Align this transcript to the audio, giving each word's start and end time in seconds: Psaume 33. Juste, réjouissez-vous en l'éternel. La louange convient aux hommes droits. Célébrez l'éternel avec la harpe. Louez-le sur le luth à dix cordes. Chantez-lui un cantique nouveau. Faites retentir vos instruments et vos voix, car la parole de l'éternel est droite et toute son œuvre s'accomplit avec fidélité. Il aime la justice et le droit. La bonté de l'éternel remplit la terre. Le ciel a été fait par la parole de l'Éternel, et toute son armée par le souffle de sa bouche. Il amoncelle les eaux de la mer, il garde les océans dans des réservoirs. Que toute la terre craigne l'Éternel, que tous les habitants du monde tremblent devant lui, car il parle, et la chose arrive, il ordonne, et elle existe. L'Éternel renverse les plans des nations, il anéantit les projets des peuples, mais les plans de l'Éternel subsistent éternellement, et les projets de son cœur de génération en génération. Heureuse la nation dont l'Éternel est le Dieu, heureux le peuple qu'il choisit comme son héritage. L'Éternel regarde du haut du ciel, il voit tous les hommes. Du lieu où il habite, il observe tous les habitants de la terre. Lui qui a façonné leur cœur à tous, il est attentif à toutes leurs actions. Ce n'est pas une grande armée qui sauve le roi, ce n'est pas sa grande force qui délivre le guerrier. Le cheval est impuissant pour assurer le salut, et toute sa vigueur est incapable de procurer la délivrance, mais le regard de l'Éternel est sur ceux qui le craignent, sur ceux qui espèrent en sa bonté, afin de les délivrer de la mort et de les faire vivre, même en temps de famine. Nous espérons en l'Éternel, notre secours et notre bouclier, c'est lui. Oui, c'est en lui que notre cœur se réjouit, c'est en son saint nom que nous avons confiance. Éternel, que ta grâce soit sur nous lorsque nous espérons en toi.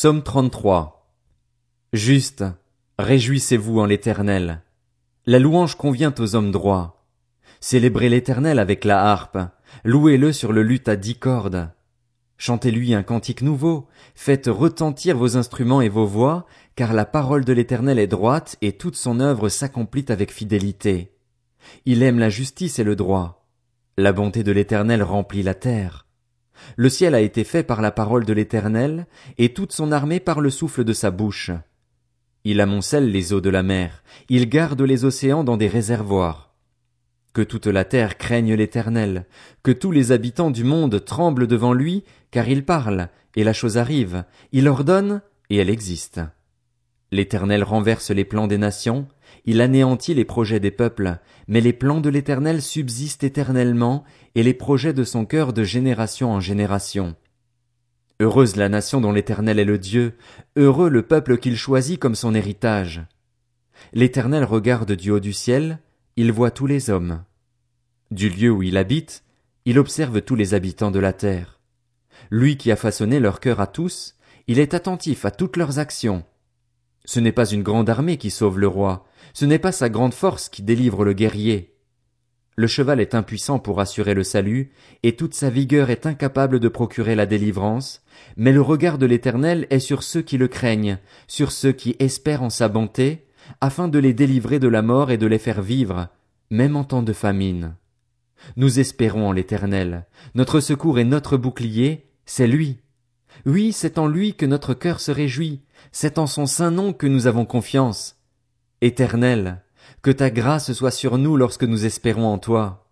Psaume 0.00 0.22
33. 0.22 1.12
Juste, 1.92 2.44
réjouissez-vous 3.00 3.80
en 3.80 3.84
l'éternel. 3.84 4.62
La 5.26 5.40
louange 5.40 5.74
convient 5.74 6.14
aux 6.20 6.36
hommes 6.36 6.52
droits. 6.52 7.04
Célébrez 7.58 8.08
l'éternel 8.08 8.60
avec 8.60 8.84
la 8.84 9.10
harpe. 9.10 9.38
Louez-le 9.82 10.32
sur 10.32 10.52
le 10.52 10.62
luth 10.62 10.88
à 10.88 10.94
dix 10.94 11.16
cordes. 11.16 11.72
Chantez-lui 12.36 12.94
un 12.94 13.02
cantique 13.02 13.42
nouveau. 13.42 13.88
Faites 14.14 14.46
retentir 14.46 15.16
vos 15.16 15.36
instruments 15.36 15.80
et 15.80 15.88
vos 15.88 16.06
voix, 16.06 16.46
car 16.76 16.92
la 16.92 17.04
parole 17.04 17.44
de 17.44 17.52
l'éternel 17.52 17.98
est 17.98 18.06
droite 18.06 18.56
et 18.62 18.74
toute 18.74 18.94
son 18.94 19.18
œuvre 19.18 19.48
s'accomplit 19.48 20.06
avec 20.10 20.30
fidélité. 20.30 21.12
Il 21.86 22.04
aime 22.04 22.20
la 22.20 22.30
justice 22.30 22.78
et 22.78 22.84
le 22.84 22.94
droit. 22.94 23.48
La 23.96 24.12
bonté 24.12 24.44
de 24.44 24.52
l'éternel 24.52 25.02
remplit 25.02 25.42
la 25.42 25.54
terre. 25.54 26.07
Le 26.76 26.88
ciel 26.88 27.14
a 27.14 27.20
été 27.20 27.44
fait 27.44 27.62
par 27.62 27.82
la 27.82 27.90
parole 27.90 28.24
de 28.24 28.32
l'Éternel, 28.32 29.06
et 29.38 29.52
toute 29.52 29.72
son 29.72 29.92
armée 29.92 30.20
par 30.20 30.40
le 30.40 30.50
souffle 30.50 30.84
de 30.84 30.92
sa 30.92 31.10
bouche. 31.10 31.50
Il 32.44 32.60
amoncelle 32.60 33.10
les 33.10 33.32
eaux 33.32 33.40
de 33.40 33.50
la 33.50 33.62
mer, 33.62 34.02
il 34.28 34.48
garde 34.48 34.80
les 34.80 35.04
océans 35.04 35.44
dans 35.44 35.56
des 35.56 35.68
réservoirs. 35.68 36.54
Que 37.32 37.42
toute 37.42 37.66
la 37.66 37.84
terre 37.84 38.16
craigne 38.16 38.54
l'Éternel, 38.54 39.26
que 39.62 39.70
tous 39.70 39.92
les 39.92 40.12
habitants 40.12 40.50
du 40.50 40.64
monde 40.64 41.04
tremblent 41.04 41.46
devant 41.46 41.72
lui, 41.72 42.04
car 42.30 42.48
il 42.48 42.64
parle, 42.64 43.08
et 43.36 43.44
la 43.44 43.52
chose 43.52 43.76
arrive, 43.78 44.24
il 44.52 44.66
ordonne, 44.66 45.20
et 45.50 45.56
elle 45.56 45.70
existe. 45.70 46.20
L'Éternel 47.10 47.64
renverse 47.64 48.10
les 48.10 48.24
plans 48.24 48.46
des 48.46 48.58
nations, 48.58 49.08
il 49.46 49.60
anéantit 49.60 50.14
les 50.14 50.26
projets 50.26 50.60
des 50.60 50.70
peuples, 50.70 51.18
mais 51.46 51.60
les 51.60 51.72
plans 51.72 52.00
de 52.00 52.10
l'Éternel 52.10 52.60
subsistent 52.60 53.24
éternellement, 53.24 54.04
et 54.34 54.42
les 54.42 54.54
projets 54.54 54.92
de 54.92 55.04
son 55.04 55.24
cœur 55.24 55.52
de 55.52 55.64
génération 55.64 56.30
en 56.30 56.40
génération. 56.40 57.16
Heureuse 58.20 58.56
la 58.56 58.68
nation 58.68 59.00
dont 59.00 59.12
l'Éternel 59.12 59.58
est 59.58 59.64
le 59.64 59.78
Dieu, 59.78 60.16
heureux 60.56 60.90
le 60.90 61.02
peuple 61.02 61.38
qu'il 61.38 61.56
choisit 61.56 61.98
comme 61.98 62.14
son 62.14 62.34
héritage. 62.34 63.02
L'Éternel 63.92 64.44
regarde 64.44 64.92
du 64.92 65.10
haut 65.10 65.20
du 65.20 65.32
ciel, 65.32 65.78
il 66.16 66.32
voit 66.32 66.50
tous 66.50 66.66
les 66.66 66.90
hommes. 66.90 67.22
Du 68.10 68.28
lieu 68.28 68.50
où 68.50 68.62
il 68.62 68.76
habite, 68.76 69.22
il 69.64 69.78
observe 69.78 70.20
tous 70.20 70.34
les 70.34 70.52
habitants 70.52 70.90
de 70.90 70.98
la 70.98 71.12
terre. 71.12 71.60
Lui 72.30 72.56
qui 72.56 72.72
a 72.72 72.76
façonné 72.76 73.20
leur 73.20 73.40
cœur 73.40 73.60
à 73.60 73.66
tous, 73.66 74.16
il 74.46 74.58
est 74.58 74.74
attentif 74.74 75.24
à 75.24 75.30
toutes 75.30 75.56
leurs 75.56 75.78
actions. 75.78 76.24
Ce 77.08 77.20
n'est 77.20 77.32
pas 77.32 77.48
une 77.48 77.62
grande 77.62 77.88
armée 77.88 78.18
qui 78.18 78.28
sauve 78.28 78.58
le 78.58 78.68
roi, 78.68 79.06
ce 79.32 79.46
n'est 79.46 79.58
pas 79.58 79.72
sa 79.72 79.88
grande 79.88 80.12
force 80.12 80.50
qui 80.50 80.60
délivre 80.60 81.06
le 81.06 81.14
guerrier. 81.14 81.74
Le 82.54 82.66
cheval 82.66 83.00
est 83.00 83.14
impuissant 83.14 83.58
pour 83.58 83.80
assurer 83.80 84.12
le 84.12 84.24
salut, 84.24 84.72
et 85.02 85.16
toute 85.16 85.32
sa 85.32 85.48
vigueur 85.48 85.88
est 85.88 86.04
incapable 86.04 86.60
de 86.60 86.68
procurer 86.68 87.14
la 87.14 87.24
délivrance, 87.24 88.02
mais 88.36 88.52
le 88.52 88.60
regard 88.60 88.98
de 88.98 89.06
l'Éternel 89.06 89.66
est 89.70 89.78
sur 89.78 90.02
ceux 90.02 90.20
qui 90.20 90.36
le 90.36 90.48
craignent, 90.48 90.98
sur 91.28 91.50
ceux 91.50 91.72
qui 91.72 91.96
espèrent 91.98 92.42
en 92.42 92.50
sa 92.50 92.68
bonté, 92.68 93.26
afin 93.62 93.88
de 93.88 93.98
les 93.98 94.12
délivrer 94.12 94.58
de 94.58 94.68
la 94.68 94.82
mort 94.82 95.10
et 95.10 95.16
de 95.16 95.26
les 95.26 95.38
faire 95.38 95.62
vivre, 95.62 96.08
même 96.50 96.76
en 96.76 96.84
temps 96.84 97.02
de 97.02 97.14
famine. 97.14 97.74
Nous 98.56 98.80
espérons 98.80 99.28
en 99.28 99.32
l'Éternel, 99.32 100.04
notre 100.34 100.60
secours 100.60 100.98
et 100.98 101.04
notre 101.04 101.38
bouclier, 101.38 102.10
c'est 102.26 102.46
lui. 102.46 102.80
Oui, 103.46 103.72
c'est 103.72 103.98
en 103.98 104.06
lui 104.06 104.34
que 104.34 104.46
notre 104.46 104.74
cœur 104.74 105.00
se 105.00 105.10
réjouit, 105.12 105.62
c'est 105.92 106.18
en 106.18 106.26
son 106.26 106.46
saint 106.46 106.70
nom 106.70 106.92
que 106.92 107.06
nous 107.06 107.26
avons 107.26 107.44
confiance. 107.44 108.16
Éternel, 108.80 109.62
que 110.02 110.10
ta 110.10 110.30
grâce 110.30 110.72
soit 110.72 110.90
sur 110.90 111.18
nous 111.18 111.36
lorsque 111.36 111.64
nous 111.64 111.84
espérons 111.84 112.26
en 112.26 112.38
toi. 112.38 112.87